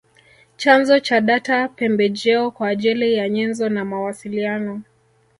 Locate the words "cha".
0.99-1.21